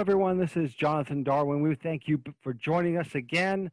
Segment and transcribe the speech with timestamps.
[0.00, 0.38] everyone.
[0.38, 1.60] This is Jonathan Darwin.
[1.60, 3.70] We thank you for joining us again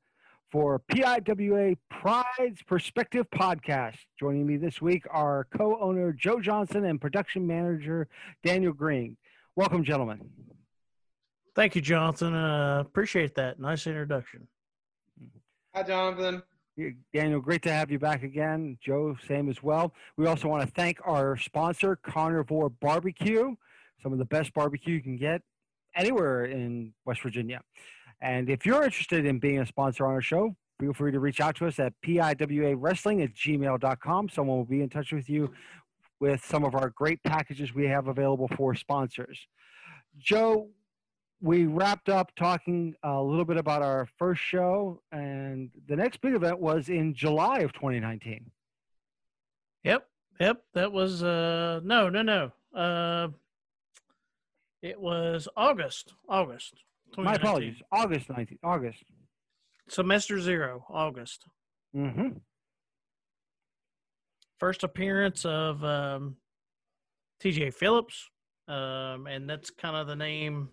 [0.52, 3.96] for PIWA Pride's Perspective podcast.
[4.20, 8.10] Joining me this week are co owner Joe Johnson and production manager
[8.44, 9.16] Daniel Green.
[9.56, 10.20] Welcome, gentlemen.
[11.56, 12.34] Thank you, Jonathan.
[12.34, 13.58] Uh, appreciate that.
[13.62, 14.50] Nice introduction.
[15.74, 16.44] Hi, Jonathan.
[17.14, 18.78] Daniel, great to have you back again.
[18.84, 19.94] Joe, same as well.
[20.18, 23.56] We also want to thank our sponsor, Carnivore Barbecue,
[24.04, 25.42] some of the best barbecue you can get
[25.98, 27.62] anywhere in West Virginia.
[28.22, 31.42] And if you're interested in being a sponsor on our show, feel free to reach
[31.42, 34.30] out to us at piwawrestling at gmail.com.
[34.30, 35.52] Someone will be in touch with you
[36.20, 39.48] with some of our great packages we have available for sponsors.
[40.18, 40.70] Joe,
[41.42, 46.34] we wrapped up talking a little bit about our first show, and the next big
[46.34, 48.50] event was in July of 2019.
[49.84, 50.08] Yep,
[50.40, 52.52] yep, that was uh no, no, no.
[52.76, 53.30] Uh
[54.82, 56.74] it was August, August.
[57.18, 59.04] My apologies, August 19th, August.
[59.90, 61.46] Semester 0, August.
[61.96, 62.42] Mhm.
[64.60, 66.38] First appearance of um
[67.42, 68.30] TJ Phillips.
[68.68, 70.70] Um and that's kind of the name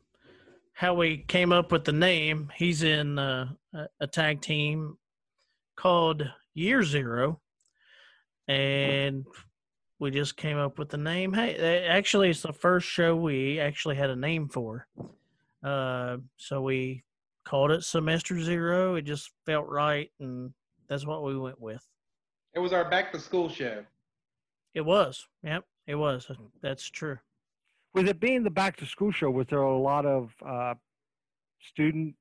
[0.73, 2.51] how we came up with the name.
[2.57, 3.47] He's in uh,
[4.01, 4.99] a tag team
[5.77, 7.41] called Year Zero,
[8.49, 9.25] and
[9.99, 11.33] we just came up with the name.
[11.33, 14.87] Hey, actually, it's the first show we actually had a name for.
[15.63, 17.05] Uh, so we
[17.45, 18.97] called it Semester Zero.
[18.97, 20.53] It just felt right, and
[20.89, 21.87] that's what we went with.
[22.55, 23.85] It was our back to school show.
[24.75, 25.27] It was.
[25.43, 26.31] Yep, it was.
[26.61, 27.19] That's true
[27.95, 30.75] with it being the back to school show, was there a lot of uh,
[31.61, 32.15] student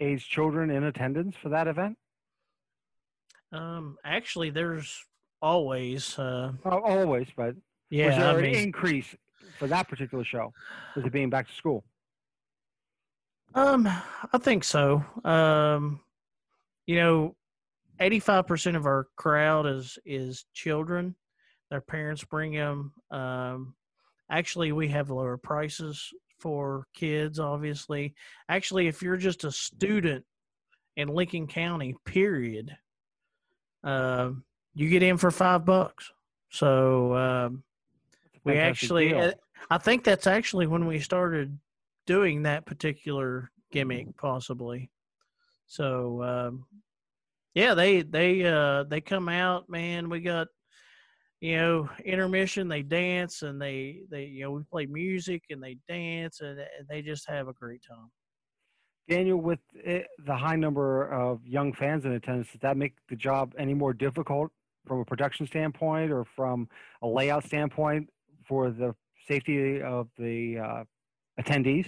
[0.00, 1.98] age children in attendance for that event?
[3.50, 5.04] Um, actually, there's
[5.42, 6.18] always.
[6.18, 7.54] Uh, oh, always, but
[7.90, 9.14] yeah, was there I an mean, increase
[9.58, 10.52] for that particular show
[10.96, 11.84] with it being back to school?
[13.54, 15.04] Um, I think so.
[15.24, 16.00] Um,
[16.86, 17.36] you know,
[18.00, 21.16] eighty-five percent of our crowd is is children.
[21.70, 22.92] Their parents bring them.
[23.10, 23.74] Um,
[24.30, 28.14] Actually, we have lower prices for kids, obviously.
[28.48, 30.24] Actually, if you're just a student
[30.96, 32.74] in Lincoln County, period,
[33.84, 34.30] uh,
[34.74, 36.12] you get in for five bucks.
[36.50, 37.62] So um,
[38.44, 39.32] we actually, deal.
[39.70, 41.58] I think that's actually when we started
[42.06, 44.90] doing that particular gimmick, possibly.
[45.66, 46.66] So um,
[47.54, 50.10] yeah, they they uh, they come out, man.
[50.10, 50.48] We got
[51.42, 55.76] you know, intermission, they dance and they, they, you know, we play music and they
[55.88, 58.12] dance and, they just have a great time.
[59.08, 63.16] Daniel, with it, the high number of young fans in attendance, does that make the
[63.16, 64.52] job any more difficult
[64.86, 66.68] from a production standpoint or from
[67.02, 68.08] a layout standpoint
[68.46, 68.94] for the
[69.26, 70.84] safety of the uh,
[71.40, 71.86] attendees?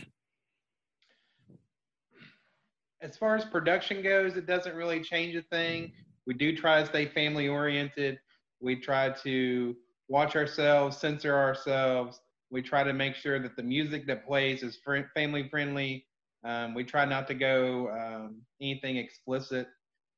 [3.01, 5.93] As far as production goes, it doesn't really change a thing.
[6.27, 8.19] We do try to stay family oriented.
[8.61, 9.77] We try to
[10.09, 12.21] watch ourselves, censor ourselves.
[12.51, 16.07] We try to make sure that the music that plays is fr- family friendly.
[16.45, 19.67] Um, we try not to go um, anything explicit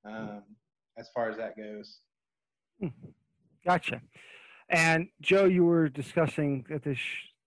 [0.05, 0.43] um,
[0.99, 2.01] as far as that goes.
[2.81, 2.89] Hmm.
[3.65, 4.01] Gotcha.
[4.69, 6.99] And Joe, you were discussing at this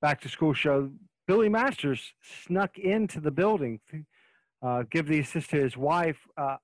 [0.02, 0.90] back to school show,
[1.28, 2.14] Billy Masters
[2.46, 3.80] snuck into the building,
[4.62, 6.18] uh, give the assist to his wife.
[6.38, 6.58] Uh,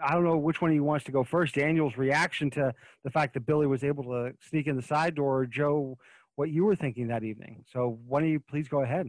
[0.00, 1.54] I don't know which one he wants to go first.
[1.54, 2.72] Daniel's reaction to
[3.02, 5.98] the fact that Billy was able to sneak in the side door, or Joe,
[6.36, 7.64] what you were thinking that evening.
[7.72, 9.08] So, why don't you please go ahead?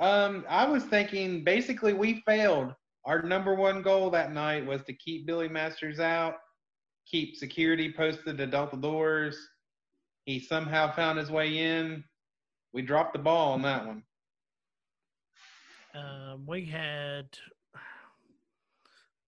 [0.00, 2.74] Um, I was thinking basically we failed.
[3.04, 6.34] Our number one goal that night was to keep Billy Masters out,
[7.06, 9.38] keep security posted at the doors.
[10.26, 12.04] He somehow found his way in.
[12.72, 14.02] We dropped the ball on that one.
[15.94, 17.26] Um, we had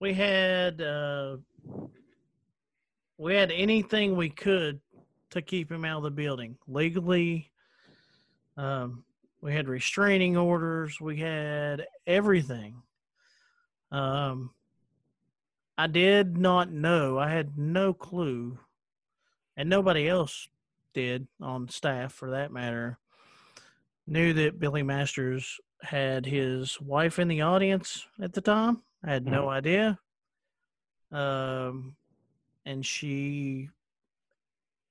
[0.00, 1.38] we had uh,
[3.18, 4.80] we had anything we could
[5.30, 7.50] to keep him out of the building legally.
[8.56, 9.04] Um,
[9.40, 11.00] we had restraining orders.
[11.00, 12.82] We had everything.
[13.92, 14.50] Um,
[15.76, 17.18] I did not know.
[17.18, 18.58] I had no clue,
[19.56, 20.48] and nobody else
[20.94, 22.98] did on staff, for that matter,
[24.06, 28.82] knew that Billy Masters had his wife in the audience at the time.
[29.04, 29.48] I had no mm-hmm.
[29.48, 29.98] idea.
[31.10, 31.96] Um,
[32.64, 33.68] and she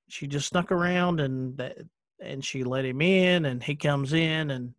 [0.08, 1.78] she just snuck around and that
[2.20, 4.74] and she let him in, and he comes in and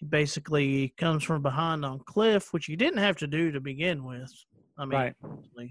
[0.00, 4.02] he basically comes from behind on Cliff, which you didn't have to do to begin
[4.02, 4.32] with.
[4.78, 5.70] I mean, right.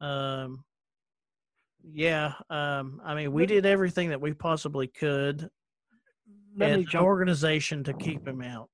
[0.00, 0.64] um,
[1.82, 5.50] yeah, um, I mean, we did everything that we possibly could.
[6.56, 8.68] let as an organization to keep him out.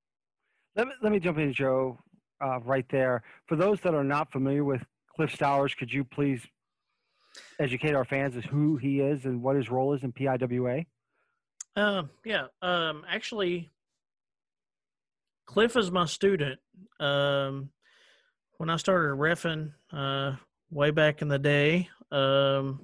[0.77, 1.99] Let me, let me jump in, Joe,
[2.45, 3.23] uh, right there.
[3.47, 4.83] For those that are not familiar with
[5.15, 6.43] Cliff Stowers, could you please
[7.59, 10.85] educate our fans as who he is and what his role is in PIWA?
[11.77, 12.47] Um, yeah.
[12.61, 13.71] Um, actually,
[15.47, 16.61] Cliff is my student.
[17.01, 17.71] Um,
[18.59, 20.33] when I started refing, uh,
[20.71, 22.81] way back in the day, um,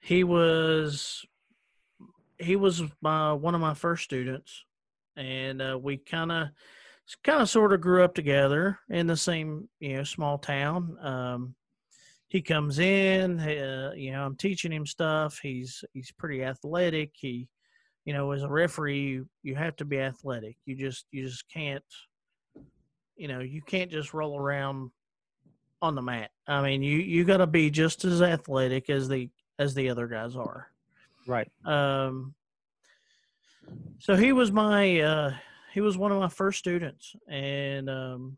[0.00, 1.24] he was
[2.38, 4.64] he was my one of my first students,
[5.16, 6.48] and uh, we kind of
[7.22, 10.96] kind of sort of grew up together in the same you know small town.
[11.00, 11.54] Um,
[12.28, 15.38] he comes in, uh, you know, I'm teaching him stuff.
[15.40, 17.12] He's he's pretty athletic.
[17.14, 17.48] He,
[18.04, 20.56] you know, as a referee, you, you have to be athletic.
[20.66, 21.84] You just you just can't,
[23.16, 24.90] you know, you can't just roll around
[25.80, 26.30] on the mat.
[26.46, 30.06] I mean, you you got to be just as athletic as the as the other
[30.06, 30.68] guys are.
[31.26, 31.50] Right.
[31.64, 32.34] Um,
[33.98, 35.34] so he was my uh,
[35.72, 38.36] he was one of my first students, and um,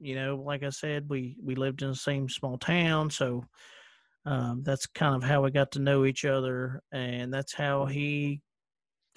[0.00, 3.44] you know, like I said, we we lived in the same small town, so
[4.24, 8.40] um, that's kind of how we got to know each other, and that's how he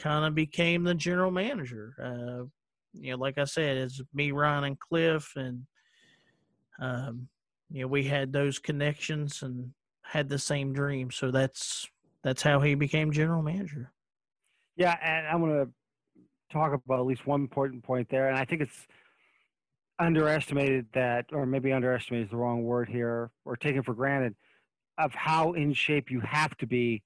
[0.01, 1.93] kind of became the general manager.
[2.01, 2.45] Uh,
[2.93, 5.65] you know, like I said, it's me, Ryan, and Cliff, and
[6.81, 7.27] um,
[7.69, 9.71] you know, we had those connections and
[10.01, 11.11] had the same dream.
[11.11, 11.87] So that's
[12.23, 13.91] that's how he became general manager.
[14.75, 15.71] Yeah, and I'm going to
[16.51, 18.87] talk about at least one important point there, and I think it's
[19.99, 24.35] underestimated that, or maybe underestimated is the wrong word here, or taken for granted,
[24.97, 27.03] of how in shape you have to be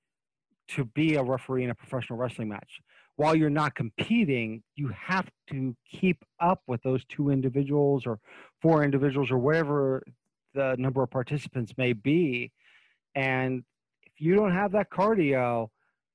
[0.70, 2.80] to be a referee in a professional wrestling match.
[3.18, 8.20] While you're not competing, you have to keep up with those two individuals or
[8.62, 10.04] four individuals or whatever
[10.54, 12.52] the number of participants may be.
[13.14, 13.64] And
[14.06, 15.70] if you don't have that cardio,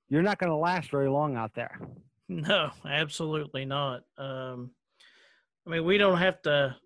[0.08, 1.79] you're not going to last very long out there.
[2.29, 4.02] No, absolutely not.
[4.19, 4.70] Um,
[5.67, 6.76] I mean, we don't have to.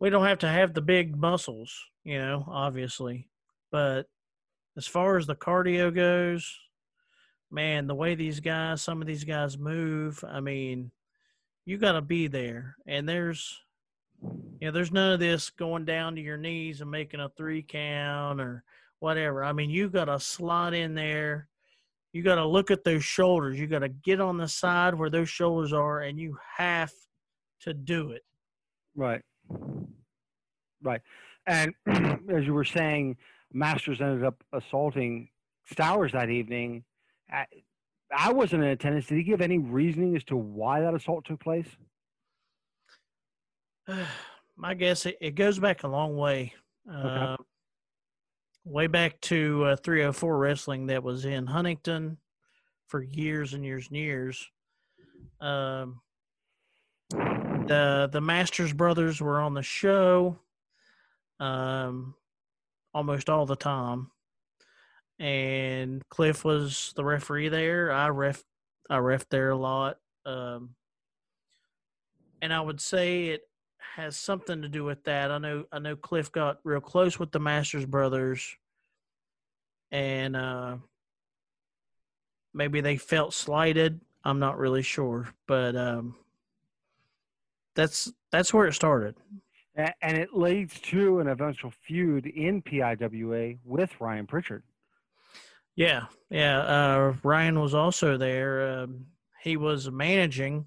[0.00, 1.72] We don't have to have the big muscles,
[2.02, 3.28] you know, obviously.
[3.70, 4.06] But
[4.76, 6.58] as far as the cardio goes,
[7.50, 10.90] man, the way these guys, some of these guys move, I mean,
[11.64, 12.76] you got to be there.
[12.86, 13.60] And there's,
[14.22, 17.62] you know, there's none of this going down to your knees and making a three
[17.62, 18.64] count or
[19.00, 19.44] whatever.
[19.44, 21.48] I mean, you got to slot in there.
[22.12, 23.58] You got to look at those shoulders.
[23.58, 26.92] You got to get on the side where those shoulders are, and you have
[27.60, 28.22] to do it.
[28.94, 29.22] Right.
[30.82, 31.00] Right.
[31.46, 31.74] And
[32.30, 33.16] as you were saying,
[33.52, 35.28] Masters ended up assaulting
[35.70, 36.84] Stowers that evening.
[37.30, 37.46] I,
[38.16, 39.06] I wasn't in attendance.
[39.06, 41.68] Did he give any reasoning as to why that assault took place?
[44.56, 46.52] My guess it, it goes back a long way.
[46.90, 47.36] Uh,
[48.64, 52.18] way back to uh, 304 wrestling that was in Huntington
[52.86, 54.50] for years and years and years.
[55.40, 56.00] Um,
[57.10, 60.38] the the Masters brothers were on the show
[61.40, 62.14] um,
[62.94, 64.10] almost all the time,
[65.18, 67.92] and Cliff was the referee there.
[67.92, 68.42] I ref
[68.90, 70.70] I ref there a lot, um,
[72.40, 73.48] and I would say it
[73.96, 75.30] has something to do with that.
[75.30, 78.56] I know I know Cliff got real close with the Masters brothers,
[79.90, 80.76] and uh,
[82.54, 84.00] maybe they felt slighted.
[84.24, 86.14] I'm not really sure, but um,
[87.74, 89.16] that's that's where it started.
[89.74, 94.64] And it leads to an eventual feud in PIWA with Ryan Pritchard.
[95.76, 96.60] Yeah, yeah.
[96.60, 98.80] Uh, Ryan was also there.
[98.80, 99.06] Um,
[99.42, 100.66] he was managing,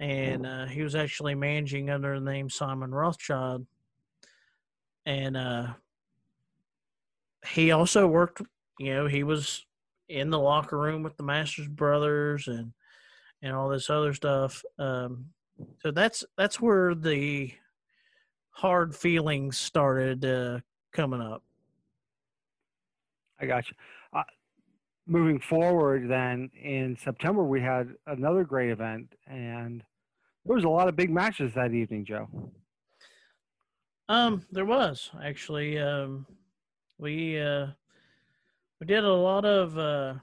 [0.00, 3.66] and uh, he was actually managing under the name Simon Rothschild.
[5.06, 5.68] And uh,
[7.46, 8.42] he also worked.
[8.80, 9.64] You know, he was
[10.08, 12.72] in the locker room with the Masters brothers and
[13.42, 14.64] and all this other stuff.
[14.78, 15.26] Um,
[15.80, 17.52] so that's that's where the
[18.58, 20.58] hard feelings started uh,
[20.92, 21.44] coming up.
[23.40, 23.76] I got you.
[24.12, 24.24] Uh,
[25.06, 29.84] moving forward, then in September we had another great event, and
[30.44, 32.28] there was a lot of big matches that evening, Joe.
[34.08, 35.78] Um, there was actually.
[35.78, 36.26] Um,
[36.98, 37.68] we uh,
[38.80, 39.78] we did a lot of.
[39.78, 40.14] Uh,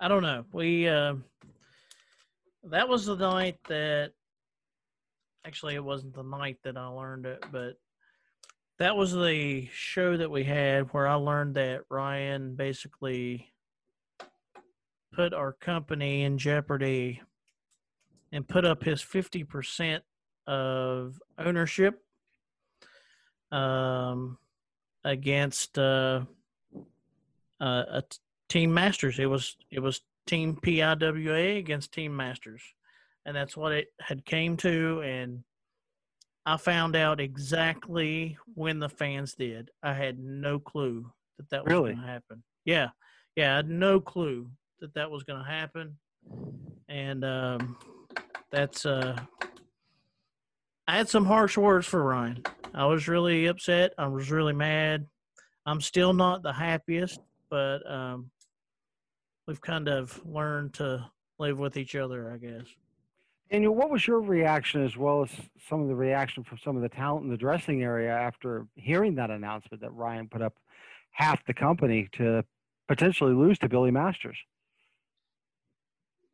[0.00, 0.44] I don't know.
[0.52, 1.14] We uh,
[2.64, 4.12] that was the night that.
[5.44, 7.74] Actually, it wasn't the night that I learned it, but
[8.78, 13.52] that was the show that we had where I learned that Ryan basically
[15.12, 17.22] put our company in jeopardy
[18.30, 20.00] and put up his 50%
[20.46, 22.02] of ownership
[23.50, 24.38] um,
[25.04, 26.22] against uh,
[27.60, 28.02] uh, a,
[28.48, 29.18] Team Masters.
[29.18, 32.62] It was it was Team PIWA against Team Masters,
[33.26, 35.00] and that's what it had came to.
[35.02, 35.42] And
[36.46, 39.70] I found out exactly when the fans did.
[39.82, 41.92] I had no clue that that was Really?
[41.94, 42.42] going to happen.
[42.64, 42.88] Yeah,
[43.36, 45.96] yeah, I had no clue that that was going to happen,
[46.88, 47.76] and um,
[48.50, 49.18] that's uh,
[50.86, 52.42] I had some harsh words for Ryan.
[52.74, 53.92] I was really upset.
[53.98, 55.06] I was really mad.
[55.66, 57.20] I'm still not the happiest,
[57.50, 58.30] but um,
[59.46, 61.04] we've kind of learned to
[61.38, 62.66] live with each other, I guess.
[63.50, 65.30] Daniel, what was your reaction as well as
[65.68, 69.14] some of the reaction from some of the talent in the dressing area after hearing
[69.14, 70.54] that announcement that Ryan put up
[71.12, 72.44] half the company to
[72.88, 74.36] potentially lose to Billy Masters?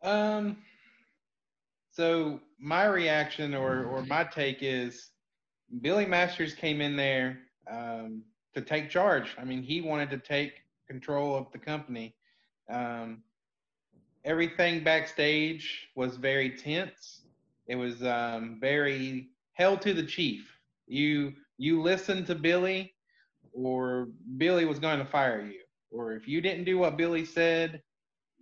[0.03, 0.59] Um,
[1.93, 5.11] so my reaction or or my take is
[5.81, 7.39] Billy Masters came in there
[7.71, 8.23] um,
[8.55, 9.35] to take charge.
[9.39, 12.15] I mean, he wanted to take control of the company.
[12.69, 13.23] Um,
[14.25, 17.23] everything backstage was very tense.
[17.67, 20.51] It was um, very held to the chief.
[20.87, 22.95] You you listened to Billy,
[23.53, 25.61] or Billy was going to fire you.
[25.91, 27.81] Or if you didn't do what Billy said,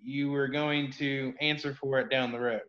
[0.00, 2.62] you were going to answer for it down the road.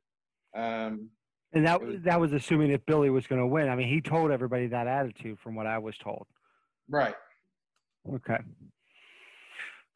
[0.56, 1.10] Um,
[1.54, 3.70] And that was- that was assuming that Billy was going to win.
[3.70, 6.28] I mean, he told everybody that attitude from what I was told.
[6.90, 7.16] right.
[8.14, 8.40] Okay.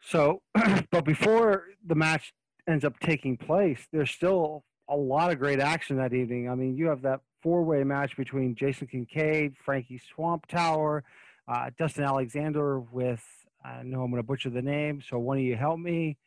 [0.01, 0.41] So,
[0.91, 2.33] but before the match
[2.67, 6.49] ends up taking place, there's still a lot of great action that evening.
[6.49, 11.03] I mean, you have that four-way match between Jason Kincaid, Frankie Swamp Tower,
[11.47, 13.23] uh, Dustin Alexander with
[13.65, 16.17] I know I'm going to butcher the name, so one of you help me,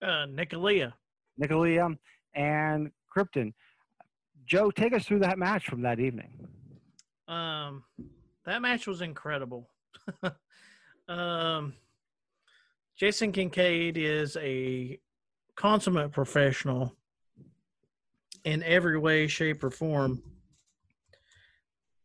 [0.00, 0.94] Uh, Nicolia.
[1.40, 1.94] Nicolia
[2.34, 3.52] and Krypton.
[4.46, 6.48] Joe, take us through that match from that evening.
[7.28, 7.82] Um,
[8.44, 9.68] that match was incredible.
[11.08, 11.74] um,
[12.96, 14.98] Jason Kincaid is a
[15.56, 16.94] consummate professional
[18.44, 20.22] in every way, shape, or form.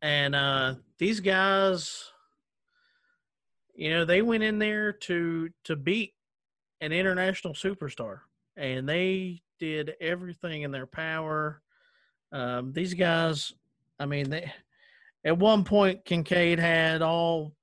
[0.02, 2.12] And uh, these guys,
[3.76, 6.14] you know, they went in there to to beat
[6.82, 8.22] an international superstar,
[8.58, 11.62] and they did everything in their power.
[12.32, 13.54] Um, these guys,
[14.00, 14.52] I mean, they
[15.24, 17.54] at one point Kincaid had all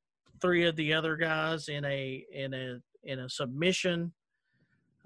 [0.41, 4.13] three of the other guys in a in a in a submission.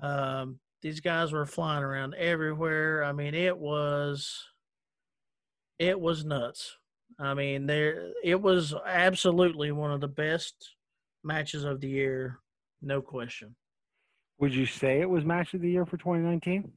[0.03, 3.05] Um, these guys were flying around everywhere.
[3.05, 4.45] I mean, it was
[5.79, 6.77] it was nuts.
[7.19, 10.75] I mean, there it was absolutely one of the best
[11.25, 12.41] matches of the year,
[12.83, 13.55] no question.
[14.39, 16.71] Would you say it was match of the year for 2019?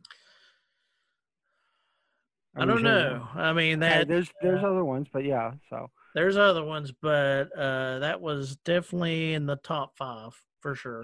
[2.58, 3.28] I don't know.
[3.34, 5.52] I mean Okay, that there's there's other ones, but yeah.
[5.70, 11.04] So there's other ones, but uh, that was definitely in the top five for sure.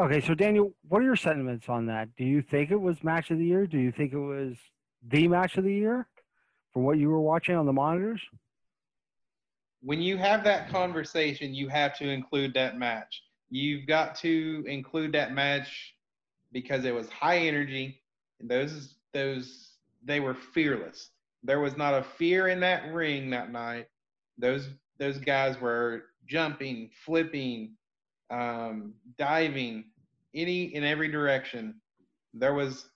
[0.00, 2.08] Okay, so Daniel, what are your sentiments on that?
[2.16, 3.66] Do you think it was match of the year?
[3.66, 4.54] Do you think it was
[5.06, 6.08] the match of the year
[6.72, 8.22] from what you were watching on the monitors?
[9.82, 13.22] When you have that conversation, you have to include that match.
[13.50, 15.94] You've got to include that match
[16.50, 18.00] because it was high energy.
[18.42, 21.10] Those those they were fearless.
[21.42, 23.86] There was not a fear in that ring that night.
[24.38, 27.72] Those those guys were jumping, flipping,
[28.30, 29.84] um, diving,
[30.34, 31.80] any in every direction.
[32.34, 32.86] There was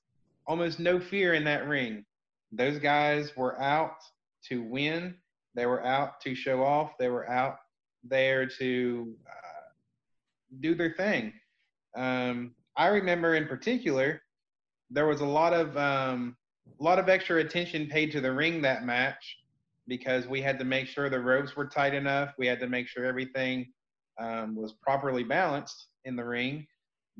[0.46, 2.04] almost no fear in that ring.
[2.52, 3.96] Those guys were out
[4.48, 5.16] to win.
[5.54, 6.92] They were out to show off.
[6.98, 7.56] They were out
[8.04, 9.70] there to uh,
[10.60, 11.32] do their thing.
[11.96, 14.20] Um, I remember in particular,
[14.90, 16.36] there was a lot of um,
[16.80, 19.38] a lot of extra attention paid to the ring that match
[19.86, 22.32] because we had to make sure the ropes were tight enough.
[22.38, 23.72] We had to make sure everything
[24.18, 26.66] um, was properly balanced in the ring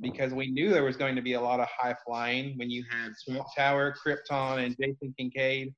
[0.00, 2.84] because we knew there was going to be a lot of high flying when you
[2.90, 5.72] had Swamp Tower, Krypton, and Jason Kincaid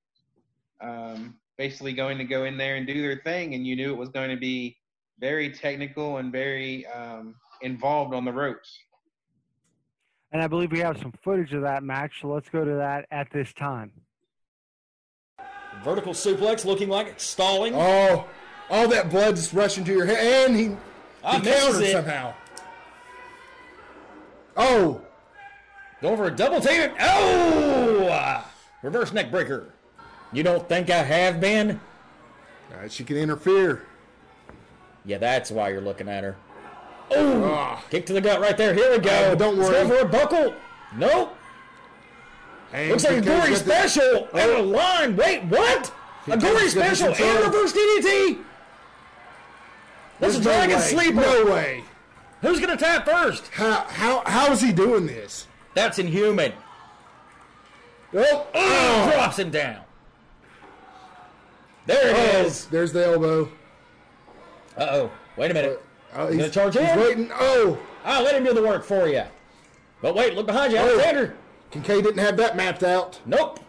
[0.81, 3.97] um, basically going to go in there and do their thing, and you knew it
[3.97, 4.77] was going to be
[5.19, 8.79] very technical and very um, involved on the ropes.
[10.33, 13.07] And I believe we have some footage of that match, so let's go to that
[13.11, 13.91] at this time.
[15.83, 17.75] Vertical suplex looking like it's stalling.
[17.75, 18.27] Oh,
[18.69, 20.77] all that blood's rushing to your head, and he,
[21.29, 21.93] Ah, he misses it.
[21.93, 22.33] somehow.
[24.57, 25.01] Oh,
[26.03, 26.91] Going for a double team.
[27.01, 28.45] Oh!
[28.83, 29.73] Reverse neck breaker.
[30.33, 31.81] You don't think I have been?
[32.91, 33.83] she can interfere.
[35.07, 36.37] Yeah, that's why you're looking at her.
[37.13, 37.45] Oh!
[37.45, 38.75] Ah, Kick to the gut right there.
[38.75, 39.11] Here we go.
[39.11, 39.89] Uh, don't Let's worry.
[39.89, 40.55] go for a buckle.
[40.97, 41.37] Nope.
[42.73, 44.29] and Looks like a gory got the- special.
[44.35, 45.17] And a line.
[45.17, 45.93] Wait, what?
[46.29, 47.45] A gory special and control.
[47.45, 48.39] reverse DDT?
[50.21, 50.83] There's no dragon way.
[50.83, 51.21] sleeper.
[51.21, 51.85] No way.
[52.43, 53.49] Who's gonna tap first?
[53.49, 55.47] How how how is he doing this?
[55.75, 56.53] That's inhuman.
[58.15, 59.81] Oh, Oh, drops him down.
[61.87, 62.67] There it oh, is.
[62.67, 63.45] there's the elbow.
[64.77, 65.11] Uh oh.
[65.37, 65.83] Wait a minute.
[66.15, 66.99] Oh, gonna charge he's in?
[66.99, 67.31] waiting.
[67.35, 69.23] Oh, I'll let him do the work for you.
[70.03, 70.89] But wait, look behind you, Oh.
[70.89, 71.37] Alexander.
[71.71, 73.21] Kincaid didn't have that mapped out.
[73.27, 73.61] Nope.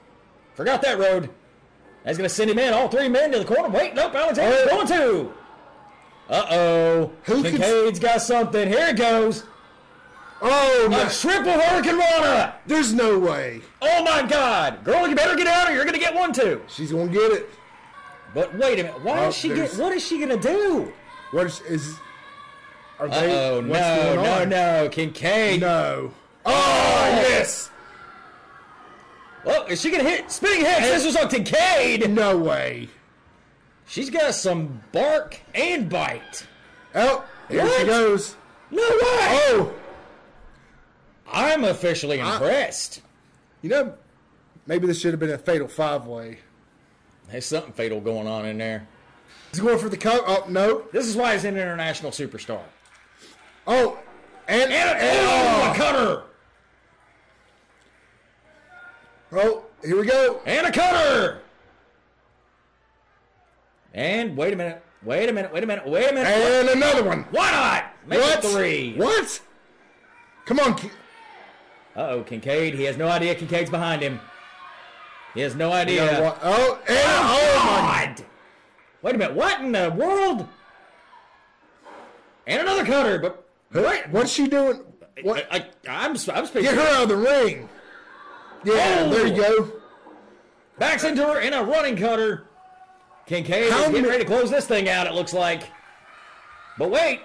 [0.55, 1.29] Forgot that road.
[2.03, 3.69] That's going to send him in, all three men to the corner.
[3.69, 4.75] Wait, nope, Alexander's Oh.
[4.75, 5.33] going to.
[6.29, 7.11] Uh oh.
[7.23, 8.67] Who Kincaid's got something.
[8.67, 9.43] Here it goes.
[10.41, 12.53] Oh, A triple hurricanrana.
[12.67, 13.61] there's no way.
[13.81, 14.83] Oh my God.
[14.83, 16.61] Girl, you better get out or you're going to get one too.
[16.67, 17.49] She's gonna get it.
[18.35, 19.01] But wait a minute.
[19.03, 19.73] Why Oh, is she get?
[19.77, 20.93] What is she going to do?
[21.31, 21.95] What is, is
[22.99, 23.49] are they?
[23.49, 23.61] oh.
[23.61, 24.89] No, no, no.
[24.89, 25.61] Kincaid.
[25.61, 26.11] no.
[26.45, 26.51] Oh,
[27.29, 27.71] yes.
[29.45, 30.29] Oh, is she going to hit?
[30.29, 32.09] Spinning head scissors on Kincaid.
[32.11, 32.89] No way.
[33.87, 36.45] She's got some bark and bite.
[36.93, 38.35] Oh, here she goes.
[38.69, 38.89] No way!
[39.01, 39.73] Oh,
[41.31, 43.01] I'm officially impressed.
[43.61, 43.93] you know,
[44.65, 46.39] maybe this should have been a fatal five way.
[47.31, 48.87] There's something fatal going on in there.
[49.51, 50.23] He's going for the cover.
[50.27, 50.83] Oh no.
[50.91, 52.61] This is why he's an international superstar.
[53.65, 53.97] Oh,
[54.47, 56.23] and, And, and- oh, a cutter!
[59.33, 60.41] oh, here we go.
[60.45, 61.41] And a cutter!
[63.97, 64.83] And wait a minute.
[65.03, 65.51] Wait a minute.
[65.51, 65.87] Wait a minute.
[65.87, 66.27] Wait a minute.
[66.29, 67.23] And another one.
[67.31, 67.85] Why not?
[68.07, 68.45] Make what?
[68.45, 68.93] it three.
[68.95, 69.41] What?
[70.45, 70.73] Come on.
[71.95, 72.75] Uh oh, Kincaid.
[72.75, 74.19] He has no idea Kincaid's behind him.
[75.33, 76.05] He has no you idea.
[76.05, 76.37] know?
[76.43, 78.05] Oh, and Oh, oh my.
[78.15, 78.25] God!
[79.01, 79.35] Wait a minute.
[79.35, 80.47] What in the world?
[82.45, 84.07] And another cutter, but wait.
[84.09, 84.83] What's she doing?
[85.23, 85.47] What?
[85.51, 86.61] I, I, I'm, I'm speaking.
[86.61, 87.67] Get her out of the ring.
[88.63, 89.09] Yeah, Oh.
[89.09, 89.71] there you go.
[90.77, 92.45] Backs into her in a running cutter.
[93.27, 95.63] Kincaid How is getting ready to close this thing out, it looks like.
[96.77, 97.19] But wait.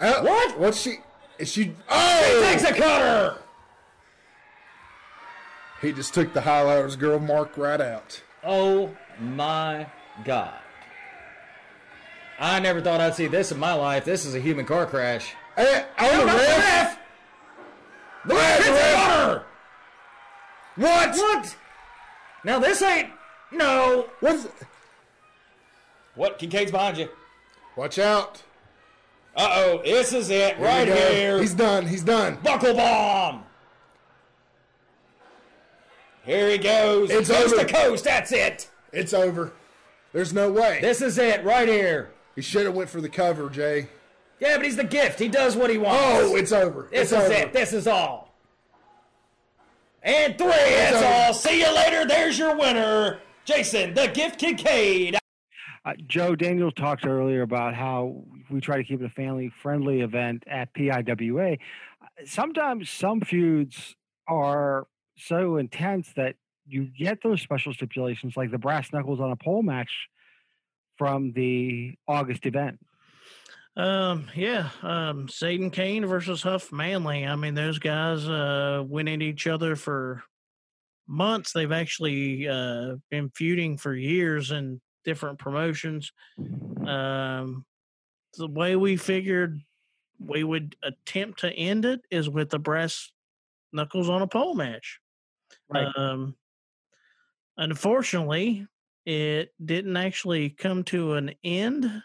[0.00, 0.58] Uh, What?
[0.58, 0.98] What's she?
[1.38, 1.64] Is she?
[1.64, 2.42] He Oh!
[2.50, 3.38] takes a cutter.
[5.82, 8.22] He just took the highlighters girl mark right out.
[8.44, 9.86] Oh my
[10.24, 10.54] God.
[12.38, 14.04] I never thought I'd see this in my life.
[14.04, 15.34] This is a human car crash.
[15.56, 16.98] Hey, on the Not the ref.
[18.26, 19.42] The Ref, hits ref.
[20.76, 21.16] What?
[21.16, 21.56] What?
[22.46, 23.10] Now this ain't.
[23.50, 24.08] No.
[24.20, 24.46] What's?
[26.14, 26.38] What?
[26.38, 27.08] Kincaid's behind you.
[27.74, 28.44] Watch out!
[29.36, 29.82] Uh oh.
[29.84, 30.56] This is it.
[30.56, 31.40] Here right here.
[31.40, 31.86] He's done.
[31.88, 32.38] He's done.
[32.44, 33.44] Buckle bomb.
[36.24, 37.10] Here he goes.
[37.10, 37.64] It's coast over.
[37.64, 38.04] to coast.
[38.04, 38.70] That's it.
[38.92, 39.52] It's over.
[40.12, 40.78] There's no way.
[40.80, 42.12] This is it right here.
[42.36, 43.88] he should have went for the cover, Jay.
[44.38, 45.18] Yeah, but he's the gift.
[45.18, 46.00] He does what he wants.
[46.00, 46.88] Oh, it's over.
[46.92, 47.32] this it's is over.
[47.32, 47.52] it.
[47.52, 48.25] This is all.
[50.06, 50.46] And three.
[50.48, 51.04] That's over.
[51.04, 51.34] all.
[51.34, 52.06] See you later.
[52.06, 55.18] There's your winner, Jason, the gift Kincaid.
[55.84, 60.02] Uh, Joe Daniels talked earlier about how we try to keep it a family friendly
[60.02, 61.58] event at PIWA.
[62.24, 63.96] Sometimes some feuds
[64.28, 66.36] are so intense that
[66.68, 70.08] you get those special stipulations like the brass knuckles on a pole match
[70.96, 72.78] from the August event.
[73.76, 77.26] Um, yeah, um, Satan Kane versus Huff Manley.
[77.26, 80.22] I mean, those guys uh, went at each other for
[81.06, 81.52] months.
[81.52, 86.12] They've actually uh, been feuding for years in different promotions.
[86.86, 87.66] Um,
[88.38, 89.60] the way we figured
[90.18, 93.12] we would attempt to end it is with the brass
[93.72, 95.00] knuckles on a pole match.
[95.68, 95.88] Right.
[95.96, 96.34] Um,
[97.58, 98.66] unfortunately,
[99.04, 102.02] it didn't actually come to an end.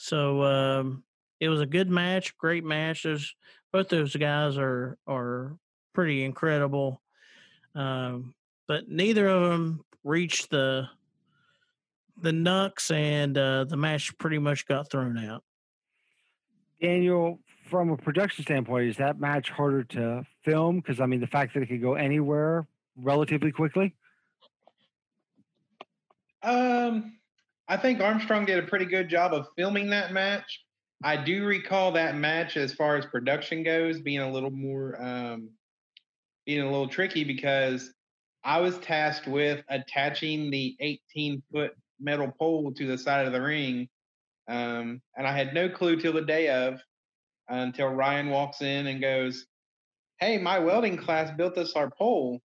[0.00, 1.04] So um,
[1.40, 3.02] it was a good match, great match.
[3.02, 3.34] There's
[3.70, 5.58] both those guys are are
[5.92, 7.02] pretty incredible,
[7.74, 8.34] um,
[8.66, 10.88] but neither of them reached the
[12.22, 15.44] the Nux, and uh, the match pretty much got thrown out.
[16.80, 20.76] Daniel, from a production standpoint, is that match harder to film?
[20.76, 23.94] Because I mean, the fact that it could go anywhere relatively quickly.
[26.42, 27.19] Um,
[27.70, 30.64] I think Armstrong did a pretty good job of filming that match.
[31.04, 35.50] I do recall that match as far as production goes being a little more um,
[36.46, 37.94] being a little tricky because
[38.42, 43.40] I was tasked with attaching the 18 foot metal pole to the side of the
[43.40, 43.88] ring,
[44.48, 46.80] um, and I had no clue till the day of
[47.48, 49.46] until Ryan walks in and goes,
[50.18, 52.40] "Hey, my welding class built us our pole,"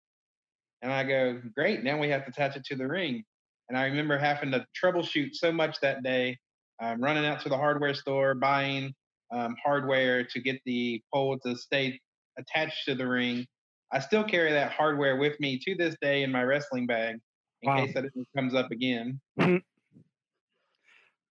[0.82, 3.24] and I go, "Great, now we have to attach it to the ring."
[3.72, 6.38] And I remember having to troubleshoot so much that day,
[6.82, 8.94] um, running out to the hardware store, buying
[9.34, 11.98] um, hardware to get the pole to stay
[12.38, 13.48] attached to the ring.
[13.94, 17.16] I still carry that hardware with me to this day in my wrestling bag
[17.62, 17.78] in Wow.
[17.78, 19.22] case that it comes up again.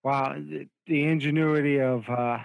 [0.03, 2.39] Wow, the, the ingenuity of uh,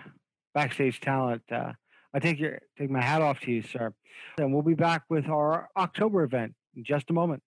[0.53, 1.43] backstage talent.
[1.49, 1.71] Uh,
[2.13, 3.93] I take your take my hat off to you, sir.
[4.39, 7.41] And we'll be back with our October event in just a moment.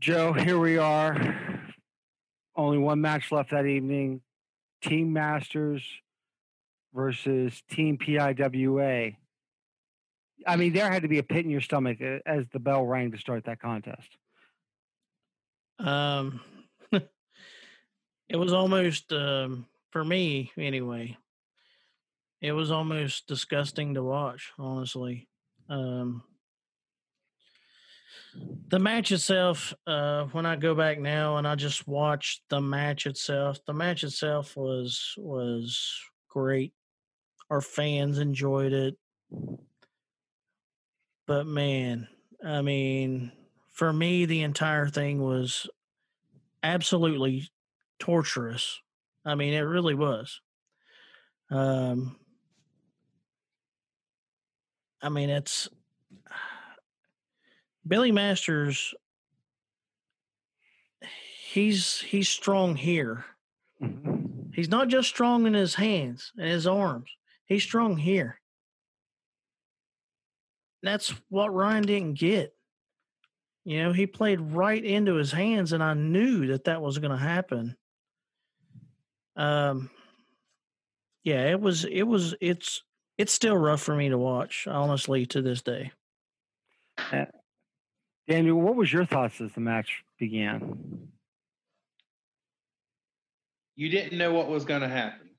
[0.00, 1.36] Joe, here we are.
[2.54, 4.20] Only one match left that evening.
[4.80, 5.82] Team Masters
[6.94, 9.16] versus Team PIWA.
[10.46, 12.86] I mean, there had to be a pit in your stomach uh, as the bell
[12.86, 14.08] rang to start that contest.
[15.80, 16.40] Um,
[16.92, 21.16] it was almost um, for me anyway.
[22.40, 25.26] It was almost disgusting to watch, honestly.
[25.68, 26.22] Um,
[28.68, 33.06] the match itself, uh, when I go back now and I just watch the match
[33.06, 36.72] itself, the match itself was was great.
[37.50, 38.96] Our fans enjoyed it.
[41.26, 42.08] But man,
[42.44, 43.32] I mean,
[43.72, 45.66] for me, the entire thing was
[46.62, 47.50] absolutely
[47.98, 48.80] torturous.
[49.24, 50.40] I mean, it really was.
[51.50, 52.16] Um,
[55.00, 55.68] I mean, it's
[57.88, 58.94] Billy Masters.
[61.50, 63.24] He's he's strong here.
[63.80, 64.54] Mhm.
[64.54, 67.10] He's not just strong in his hands and his arms.
[67.46, 68.40] He's strong here.
[70.82, 72.54] That's what Ryan didn't get.
[73.64, 77.10] You know, he played right into his hands, and I knew that that was going
[77.10, 77.76] to happen.
[79.36, 79.90] Um,
[81.22, 81.84] yeah, it was.
[81.84, 82.34] It was.
[82.40, 82.82] It's.
[83.18, 85.92] It's still rough for me to watch, honestly, to this day.
[88.28, 91.08] Daniel, what was your thoughts as the match began?
[93.78, 95.30] you didn't know what was going to happen.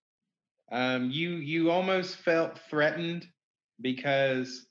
[0.71, 3.28] Um, you you almost felt threatened
[3.82, 4.67] because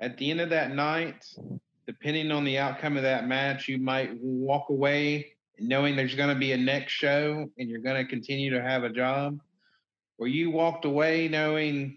[0.00, 1.24] at the end of that night,
[1.86, 6.38] depending on the outcome of that match, you might walk away knowing there's going to
[6.38, 9.40] be a next show and you're going to continue to have a job,
[10.18, 11.96] or you walked away knowing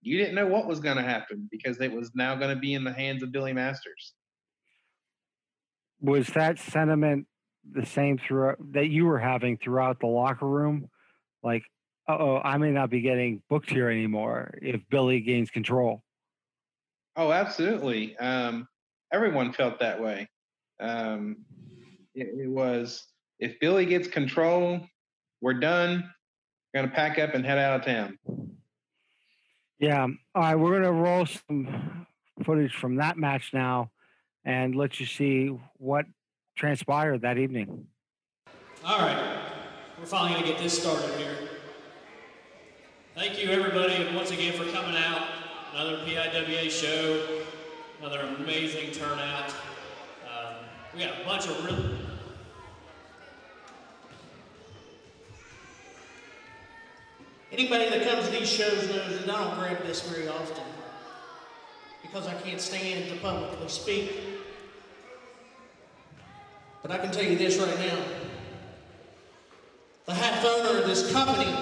[0.00, 2.74] you didn't know what was going to happen because it was now going to be
[2.74, 4.14] in the hands of Billy Masters.
[6.02, 7.26] Was that sentiment
[7.70, 10.90] the same throughout that you were having throughout the locker room?
[11.42, 11.62] Like,
[12.08, 16.02] oh, I may not be getting booked here anymore if Billy gains control.
[17.16, 18.16] Oh, absolutely.
[18.18, 18.66] Um,
[19.12, 20.28] everyone felt that way.
[20.80, 21.44] Um,
[22.14, 23.06] it, it was
[23.38, 24.80] if Billy gets control,
[25.40, 26.10] we're done.
[26.74, 28.18] We're gonna pack up and head out of town.
[29.78, 30.06] Yeah.
[30.34, 32.06] All right, we're gonna roll some
[32.44, 33.90] footage from that match now
[34.44, 36.06] and let you see what
[36.56, 37.86] transpired that evening.
[38.84, 39.38] All right,
[39.98, 41.36] we're finally going to get this started here.
[43.14, 45.28] Thank you, everybody, once again for coming out.
[45.74, 47.42] Another PIWA show,
[48.00, 49.50] another amazing turnout.
[50.26, 50.56] Um,
[50.92, 51.98] we got a bunch of really.
[57.52, 60.64] Anybody that comes to these shows knows that I don't grab this very often
[62.02, 64.31] because I can't stand to publicly speak.
[66.82, 67.98] But I can tell you this right now.
[70.06, 71.54] The half owner of this company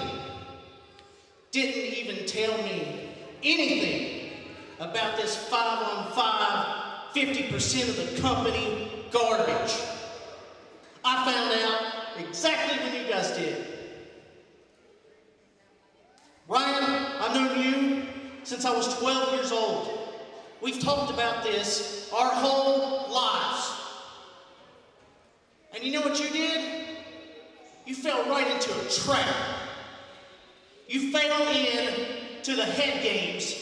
[1.51, 3.09] didn't even tell me
[3.43, 4.31] anything
[4.79, 9.75] about this five on five, 50% of the company garbage.
[11.05, 13.67] I found out exactly when you guys did.
[16.47, 16.83] Ryan,
[17.21, 18.03] I've known you
[18.43, 19.99] since I was 12 years old.
[20.61, 23.80] We've talked about this our whole lives.
[25.73, 26.85] And you know what you did?
[27.85, 29.35] You fell right into a trap.
[30.87, 31.93] You fell in
[32.43, 33.55] to the head games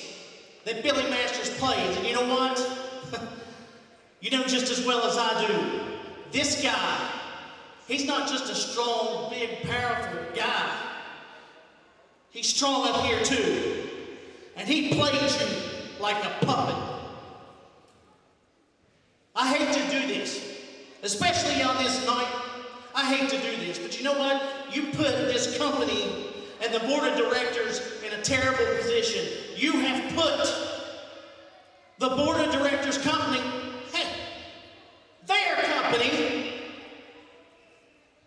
[0.66, 1.96] that Billy Masters plays.
[1.98, 2.60] And you know what?
[4.22, 5.82] you know just as well as I do.
[6.32, 7.10] This guy,
[7.88, 10.76] he's not just a strong, big, powerful guy.
[12.32, 13.88] He's strong up here too.
[14.56, 15.48] And he plays you
[16.00, 16.76] like a puppet.
[19.36, 20.09] I hate to do
[21.04, 22.28] especially on this night.
[22.96, 24.42] I hate to do this, but you know what?
[24.74, 26.30] You put this company
[26.62, 29.26] and the board of directors in a terrible position.
[29.56, 30.54] You have put
[32.00, 33.42] the board of directors company,
[33.94, 34.08] hey,
[35.26, 36.54] their company,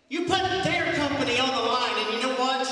[0.09, 2.69] you put their company on the line, and you know what?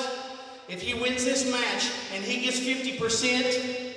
[0.69, 3.95] If he wins this match and he gets 50%,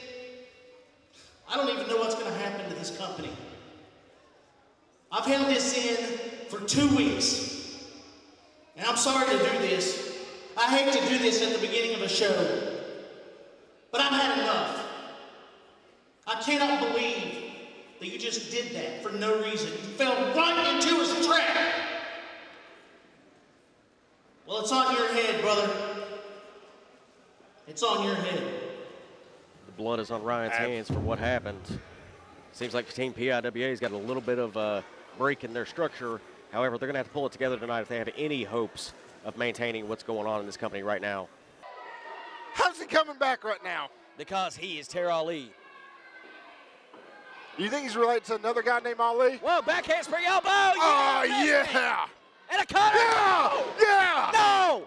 [1.50, 3.30] I don't even know what's going to happen to this company.
[5.16, 6.18] I've held this in
[6.50, 7.78] for two weeks.
[8.76, 10.18] And I'm sorry to do this.
[10.58, 12.80] I hate to do this at the beginning of a show.
[13.92, 14.88] But I've had enough.
[16.26, 17.44] I cannot believe
[18.00, 19.70] that you just did that for no reason.
[19.70, 21.58] You fell right into his trap.
[24.48, 25.72] Well, it's on your head, brother.
[27.68, 28.42] It's on your head.
[29.68, 31.80] The blood is on Ryan's hands for what happened.
[32.52, 34.84] Seems like Team PIWA's got a little bit of a
[35.18, 36.22] break in their structure.
[36.52, 38.94] However, they're going to have to pull it together tonight if they have any hopes
[39.26, 41.28] of maintaining what's going on in this company right now.
[42.54, 43.90] How's he coming back right now?
[44.18, 45.52] Because he is Tara Ali.
[47.58, 49.38] You think he's related to another guy named Ali?
[49.38, 50.48] Whoa, back handspring elbow!
[50.50, 52.06] Oh, Yeah, yeah!
[52.52, 52.98] And a cutter!
[52.98, 53.64] Yeah!
[53.80, 54.32] Yeah!
[54.34, 54.84] No!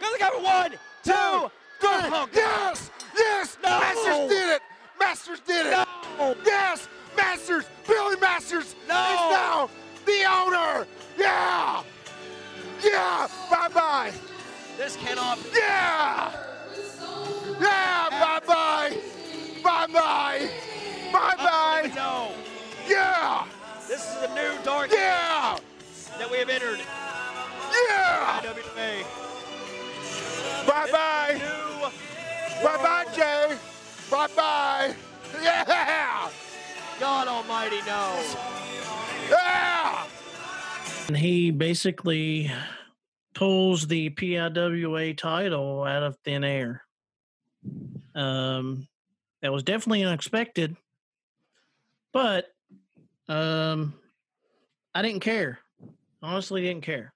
[0.00, 0.42] Go to the cover.
[0.42, 0.76] One, two,
[1.12, 1.88] Two, three.
[1.90, 2.10] three.
[2.10, 2.28] Oh, God.
[2.34, 2.90] Yes!
[3.16, 3.58] Yes!
[3.62, 3.70] No!
[3.80, 4.62] Masters did it!
[4.98, 5.88] Masters did it!
[6.18, 6.34] No!
[6.44, 6.88] Yes!
[7.16, 7.64] Masters!
[7.86, 8.94] Billy Masters No!
[8.94, 9.70] is now
[10.06, 10.86] the owner!
[11.18, 11.82] Yeah!
[12.82, 13.28] Yeah!
[13.50, 14.12] Bye bye!
[14.76, 15.50] This cannot be.
[15.54, 16.32] Yeah!
[17.60, 18.10] Yeah!
[18.10, 18.98] Bye bye!
[19.62, 20.50] Bye bye!
[21.12, 21.90] Bye bye!
[21.92, 22.32] Uh, no!
[22.88, 23.46] Yeah!
[23.88, 25.58] This is a new dark Yeah!
[26.18, 26.80] that we have entered.
[27.88, 28.40] Yeah!
[28.42, 29.04] IWA.
[30.66, 31.42] Bye bye!
[32.62, 33.56] Bye bye, Jay!
[34.10, 34.94] Bye bye!
[35.42, 36.30] Yeah!
[37.00, 38.34] God Almighty, no!
[39.30, 40.06] Yeah!
[41.08, 42.50] And he basically
[43.34, 46.82] pulls the PIWA title out of thin air.
[48.14, 48.86] Um,
[49.42, 50.76] that was definitely unexpected,
[52.12, 52.46] but
[53.28, 53.94] um,
[54.94, 55.58] I didn't care.
[56.22, 57.12] Honestly, didn't care.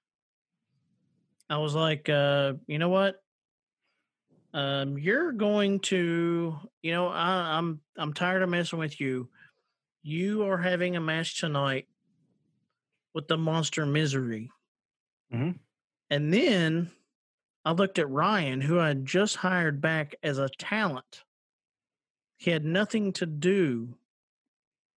[1.49, 3.21] I was like, uh, you know what?
[4.53, 9.29] Um, you're going to, you know, I, I'm I'm tired of messing with you.
[10.01, 11.87] You are having a match tonight
[13.13, 14.51] with the monster misery.
[15.31, 15.59] Mhm.
[16.09, 16.91] And then
[17.65, 21.23] I looked at Ryan, who I had just hired back as a talent.
[22.37, 23.97] He had nothing to do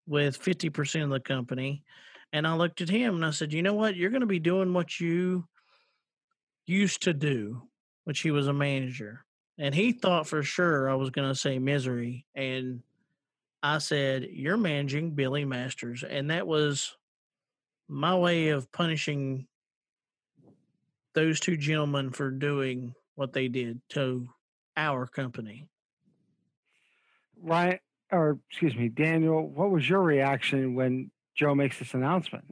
[0.06, 1.84] with 50% of the company.
[2.32, 3.96] And I looked at him and I said, you know what?
[3.96, 5.48] You're going to be doing what you
[6.66, 7.68] used to do,
[8.04, 9.24] which he was a manager.
[9.58, 12.26] And he thought for sure I was going to say misery.
[12.34, 12.82] And
[13.62, 16.02] I said, You're managing Billy Masters.
[16.02, 16.96] And that was
[17.88, 19.46] my way of punishing
[21.14, 24.28] those two gentlemen for doing what they did to
[24.76, 25.68] our company.
[27.42, 27.78] Ryan,
[28.12, 32.44] or excuse me, Daniel, what was your reaction when Joe makes this announcement?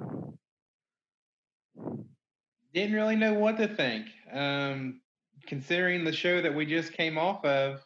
[2.74, 4.06] Didn't really know what to think.
[4.32, 5.00] Um,
[5.46, 7.84] considering the show that we just came off of,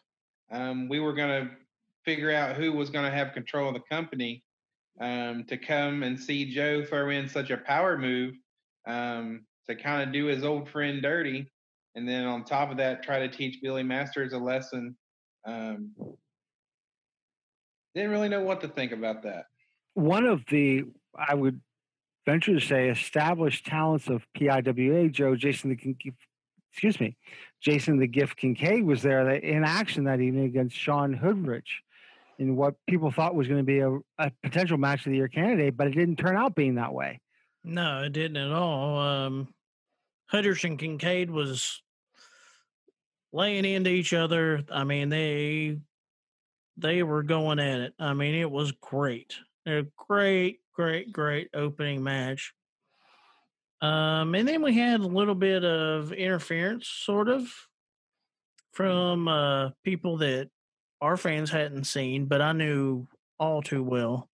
[0.51, 1.51] um, we were going to
[2.05, 4.43] figure out who was going to have control of the company.
[5.01, 8.35] Um, to come and see Joe throw in such a power move
[8.87, 11.51] um, to kind of do his old friend dirty,
[11.95, 14.95] and then on top of that, try to teach Billy Masters a lesson.
[15.47, 15.91] Um,
[17.95, 19.45] didn't really know what to think about that.
[19.95, 20.83] One of the,
[21.15, 21.59] I would
[22.25, 25.97] venture to say, established talents of PIWA, Joe, Jason the, Kin-
[26.71, 27.17] excuse me,
[27.61, 31.81] Jason the Gift Kincaid was there in action that evening against Sean Hoodrich
[32.39, 35.27] in what people thought was going to be a, a potential match of the year
[35.27, 37.19] candidate, but it didn't turn out being that way.
[37.63, 38.99] No, it didn't at all.
[38.99, 39.53] Um,
[40.27, 41.81] Hudders Kincaid was
[43.31, 44.63] laying into each other.
[44.71, 45.77] I mean, they
[46.77, 47.93] they were going at it.
[47.99, 49.35] I mean, it was great.
[49.65, 52.53] A great, great, great opening match.
[53.81, 57.47] Um, and then we had a little bit of interference, sort of,
[58.71, 60.49] from uh, people that
[61.03, 63.05] our fans hadn't seen, but I knew
[63.37, 64.29] all too well.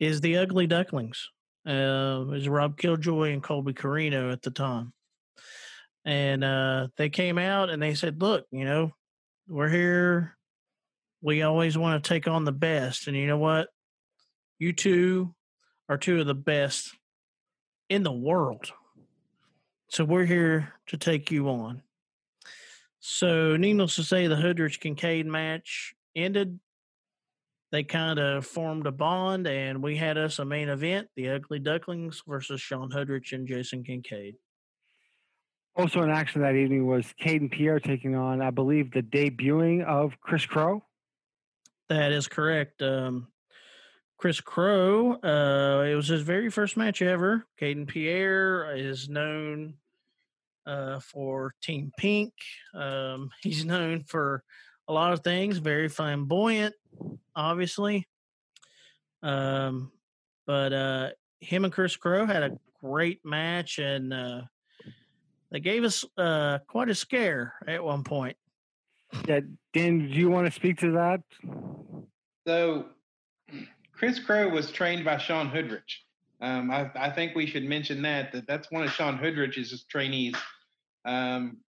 [0.00, 1.28] Is the Ugly Ducklings?
[1.66, 4.94] Uh, was Rob Killjoy and Colby Corino at the time,
[6.04, 8.92] and uh, they came out and they said, "Look, you know,
[9.46, 10.36] we're here.
[11.20, 13.68] We always want to take on the best, and you know what?
[14.58, 15.34] You two
[15.90, 16.94] are two of the best
[17.90, 18.72] in the world.
[19.88, 21.82] So we're here to take you on."
[23.06, 26.58] So, needless to say, the Hoodrich Kincaid match ended.
[27.70, 31.58] They kind of formed a bond, and we had us a main event: the Ugly
[31.58, 34.36] Ducklings versus Sean Hoodrich and Jason Kincaid.
[35.76, 40.18] Also in action that evening was Caden Pierre taking on, I believe, the debuting of
[40.22, 40.82] Chris Crow.
[41.90, 42.80] That is correct.
[42.80, 43.28] Um,
[44.16, 47.44] Chris Crow, uh, it was his very first match ever.
[47.60, 49.74] Caden Pierre is known
[50.66, 52.32] uh, for Team Pink.
[52.74, 54.42] Um, he's known for
[54.88, 56.74] a lot of things, very flamboyant,
[57.34, 58.06] obviously.
[59.22, 59.90] Um,
[60.46, 64.42] but uh, him and Chris Crow had a great match, and uh,
[65.50, 68.36] they gave us uh, quite a scare at one point.
[69.26, 69.40] Yeah,
[69.72, 71.22] Dan, do you want to speak to that?
[72.46, 72.86] So,
[73.92, 76.04] Chris Crow was trained by Sean Hoodrich.
[76.40, 80.34] Um, I, I think we should mention that that that's one of Sean Hoodrich's trainees.
[81.04, 81.58] Um,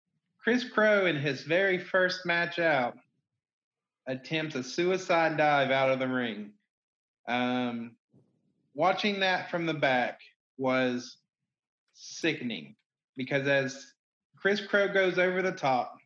[0.43, 2.97] Chris Crow, in his very first match out,
[4.07, 6.53] attempts a suicide dive out of the ring.
[7.29, 7.97] Um,
[8.75, 10.21] watching that from the back
[10.59, 11.17] was
[11.95, 12.77] sickening
[13.17, 13.93] because as
[14.37, 15.97] Chris Crow goes over the top,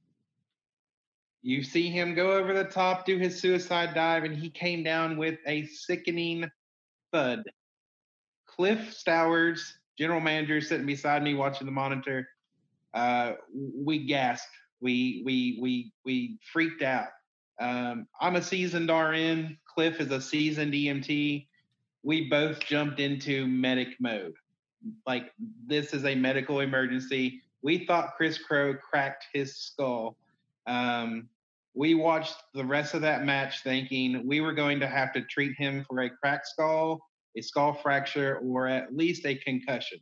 [1.43, 5.17] you see him go over the top, do his suicide dive, and he came down
[5.17, 6.51] with a sickening
[7.13, 7.43] thud.
[8.47, 12.29] Cliff Stowers, general manager, sitting beside me watching the monitor.
[12.95, 14.49] Uh, we gasped.
[14.81, 17.09] We we we we freaked out.
[17.61, 19.59] Um, I'm a seasoned RN.
[19.67, 21.47] Cliff is a seasoned EMT.
[22.03, 24.35] We both jumped into medic mode.
[25.07, 25.33] Like
[25.67, 27.43] this is a medical emergency.
[27.63, 30.17] We thought Chris Crow cracked his skull.
[30.67, 31.29] Um,
[31.75, 35.57] we watched the rest of that match thinking we were going to have to treat
[35.57, 37.01] him for a cracked skull,
[37.37, 39.99] a skull fracture, or at least a concussion.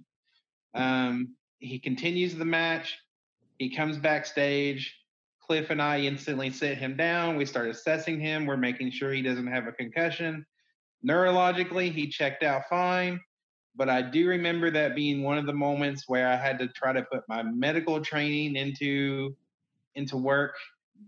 [0.75, 2.99] Um, he continues the match.
[3.59, 4.95] He comes backstage.
[5.41, 7.37] Cliff and I instantly sit him down.
[7.37, 8.47] We start assessing him.
[8.47, 10.45] We're making sure he doesn't have a concussion.
[11.07, 13.21] Neurologically, he checked out fine.
[13.75, 16.93] But I do remember that being one of the moments where I had to try
[16.93, 19.37] to put my medical training into
[19.95, 20.57] into work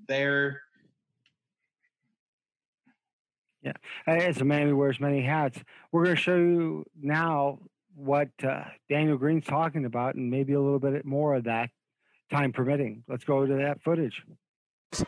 [0.08, 0.62] there.
[3.62, 3.72] Yeah,
[4.06, 5.58] as a man who wears many hats,
[5.92, 7.58] we're going to show you now
[8.00, 11.70] what uh, Daniel Green's talking about, and maybe a little bit more of that,
[12.30, 13.04] time permitting.
[13.08, 14.22] Let's go to that footage.
[14.92, 15.04] Is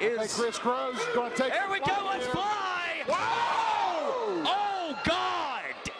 [0.00, 1.52] hey, Chris Crow's going to take.
[1.52, 1.92] There we go.
[2.06, 2.34] Let's here.
[2.34, 3.02] fly.
[3.06, 4.42] Whoa!
[4.46, 5.92] Oh God!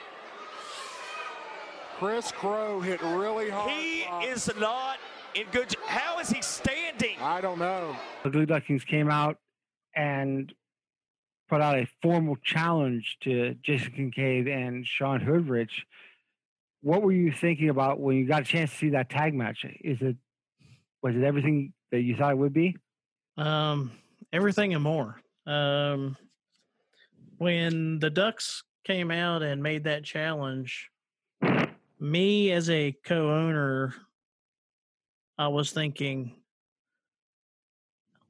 [1.98, 3.70] Chris Crow hit really hard.
[3.70, 4.98] He is not
[5.34, 5.74] in good.
[5.86, 7.16] How is he standing?
[7.20, 7.96] I don't know.
[8.24, 9.38] The Blue Ducklings came out
[9.94, 10.52] and
[11.48, 15.86] put out a formal challenge to Jason Kincaid and Sean Hoodrich.
[16.82, 19.64] What were you thinking about when you got a chance to see that tag match?
[19.82, 20.16] Is it
[21.02, 22.76] was it everything that you thought it would be?
[23.36, 23.92] Um,
[24.32, 25.20] everything and more.
[25.46, 26.16] Um,
[27.38, 30.90] when the Ducks came out and made that challenge,
[31.98, 33.94] me as a co-owner,
[35.38, 36.36] I was thinking,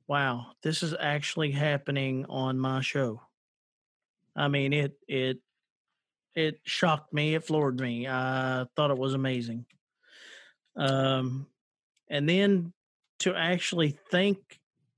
[0.06, 3.22] wow, this is actually happening on my show.
[4.36, 5.38] I mean, it it
[6.34, 8.06] it shocked me, it floored me.
[8.08, 9.66] I thought it was amazing.
[10.76, 11.46] Um,
[12.08, 12.72] and then
[13.20, 14.38] to actually think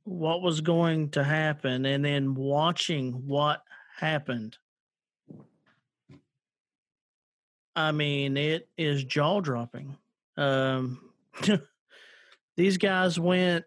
[0.05, 3.62] what was going to happen, and then watching what
[3.97, 4.57] happened.
[7.77, 9.97] I mean, it is jaw dropping.
[10.37, 11.01] Um,
[12.57, 13.64] these guys went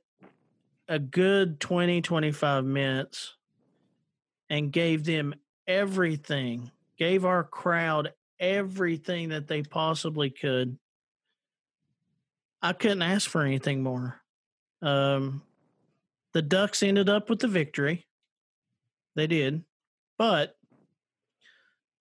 [0.88, 3.36] a good 20, 25 minutes
[4.50, 5.34] and gave them
[5.68, 10.78] everything, gave our crowd everything that they possibly could.
[12.62, 14.20] I couldn't ask for anything more.
[14.82, 15.42] Um,
[16.34, 18.06] the Ducks ended up with the victory.
[19.16, 19.64] They did.
[20.18, 20.56] But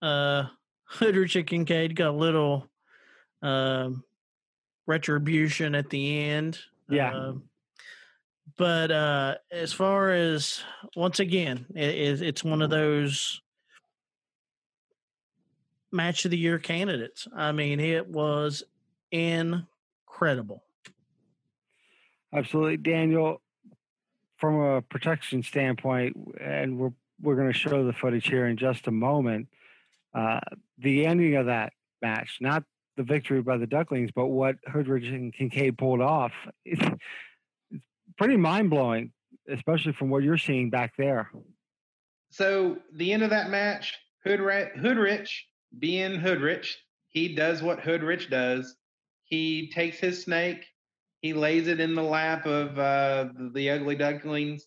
[0.02, 0.44] uh
[0.84, 2.68] Hoodrich and Kincaid got a little
[3.42, 4.04] um
[4.86, 6.58] retribution at the end.
[6.88, 7.14] Yeah.
[7.14, 7.32] Uh,
[8.56, 10.62] but uh, as far as
[10.94, 13.42] once again, it, it's one of those
[15.96, 17.26] match of the year candidates.
[17.34, 18.62] I mean, it was
[19.10, 20.62] incredible.
[22.32, 23.40] Absolutely, Daniel.
[24.36, 28.86] From a protection standpoint, and we're we're going to show the footage here in just
[28.86, 29.48] a moment.
[30.14, 30.40] Uh,
[30.78, 32.62] the ending of that match, not
[32.96, 36.32] the victory by the Ducklings, but what Hoodrich and Kincaid pulled off.
[36.64, 36.82] It's,
[37.70, 37.84] it's
[38.18, 39.12] pretty mind blowing,
[39.48, 41.30] especially from what you're seeing back there.
[42.30, 45.46] So the end of that match, Hoodrich, Hoodrich
[45.78, 46.76] being Hoodrich,
[47.08, 48.76] he does what Hoodrich does.
[49.24, 50.64] He takes his snake,
[51.22, 54.66] he lays it in the lap of uh, the, Ugly Ducklings,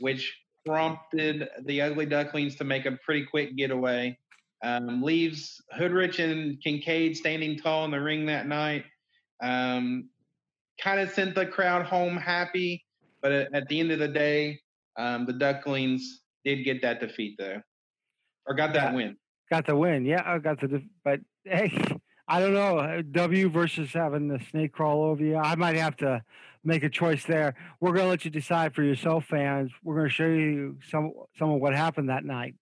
[0.00, 0.36] which
[0.66, 4.18] prompted the Ugly Ducklings to make a pretty quick getaway.
[4.64, 8.84] Um, leaves Hoodrich and Kincaid standing tall in the ring that night.
[9.42, 10.08] Um,
[10.80, 12.84] kind of sent the crowd home happy,
[13.20, 14.60] but at, at the end of the day,
[14.96, 17.60] um, the Ducklings did get that defeat though,
[18.46, 19.16] or got that win.
[19.50, 20.22] Got the win, yeah.
[20.24, 21.72] I got the, but hey,
[22.28, 22.78] I don't know.
[22.78, 25.36] uh, W versus having the snake crawl over you.
[25.36, 26.22] I might have to
[26.64, 27.54] make a choice there.
[27.80, 29.70] We're going to let you decide for yourself, fans.
[29.82, 32.54] We're going to show you some some of what happened that night.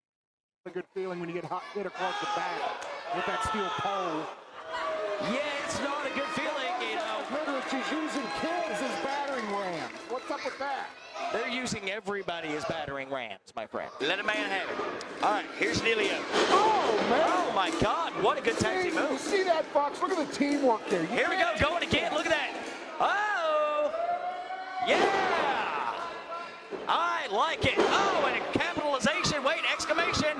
[0.67, 4.27] A good feeling when you get hot, hit across the back with that steel pole.
[5.33, 7.23] Yeah, it's not a good feeling, you know.
[7.29, 9.93] Hoodrich is using kids as battering rams.
[10.09, 10.89] What's up with that?
[11.33, 13.91] They're using everybody as battering rams, my friend.
[14.01, 14.77] Let a man have it.
[15.23, 16.19] All right, here's Neilio.
[16.51, 17.23] Oh, man.
[17.27, 19.21] Oh my God, what a good tag team You move.
[19.21, 20.01] see that, Fox?
[20.03, 21.03] Look at the teamwork there.
[21.03, 22.11] You Here we go, going again.
[22.11, 22.15] that.
[22.15, 22.51] Look at that.
[23.01, 23.93] Oh!
[24.89, 25.95] Yeah!
[26.89, 27.75] I like it.
[27.79, 29.45] Oh, and a capitalization.
[29.45, 30.37] Wait, exclamation.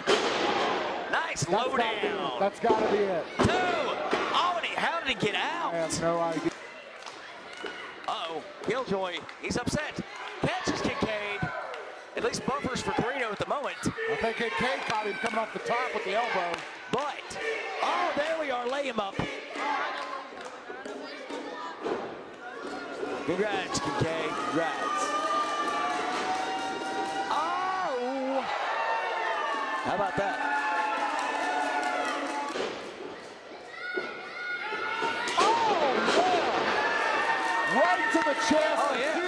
[1.13, 2.33] Nice That's low gotta be down.
[2.41, 3.25] That's got to be it.
[3.39, 3.51] Two.
[3.53, 5.73] Oh, and he, how did he get out?
[5.75, 6.51] I have no idea.
[8.09, 10.01] Uh-oh, Killjoy, he's upset.
[10.41, 10.70] Catches
[11.01, 11.51] Kincaid.
[12.17, 13.77] At least buffers for Corino at the moment.
[13.85, 16.53] I think Kincaid caught him coming off the top with the elbow.
[16.93, 17.39] But,
[17.83, 18.67] oh, there we are.
[18.69, 19.15] Lay him up.
[23.27, 24.31] Congrats, Kincaid.
[24.31, 25.05] Congrats.
[27.31, 28.45] Oh!
[29.85, 30.39] How about that?
[35.39, 35.95] Oh,
[37.77, 38.83] right to the chest.
[38.83, 39.20] Oh, yeah.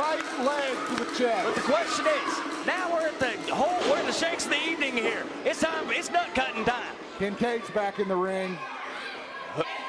[0.00, 4.06] Right leg to the But the question is, now we're at the whole, we're at
[4.06, 5.24] the shakes of the evening here.
[5.44, 6.94] It's time, it's nut cutting time.
[7.18, 8.56] Kincaid's back in the ring.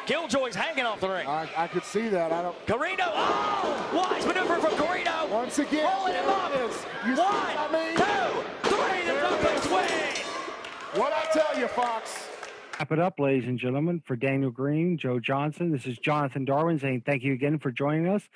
[0.05, 1.25] Killjoy's hanging off the ring.
[1.25, 2.33] I, I could see that.
[2.33, 2.65] I don't.
[2.65, 3.89] Corino, oh!
[3.95, 5.29] Wise maneuver from Corino.
[5.29, 6.51] Once again, Rolling him up.
[7.05, 7.95] You One, I mean?
[7.95, 10.25] two, three, the double swing.
[10.95, 12.30] What I tell you, Fox.
[12.81, 14.01] Wrap it up, ladies and gentlemen.
[14.07, 18.07] For Daniel Green, Joe Johnson, this is Jonathan Darwin saying thank you again for joining
[18.07, 18.27] us.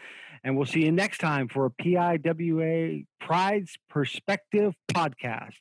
[0.43, 5.54] And we'll see you next time for a PIWA Pride's Perspective podcast.